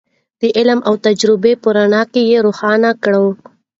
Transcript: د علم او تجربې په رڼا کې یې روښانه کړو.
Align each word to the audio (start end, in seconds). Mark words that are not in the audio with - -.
د 0.41 0.43
علم 0.57 0.79
او 0.87 0.93
تجربې 1.05 1.53
په 1.63 1.69
رڼا 1.75 2.01
کې 2.13 2.21
یې 2.29 2.37
روښانه 2.45 2.91
کړو. 3.03 3.27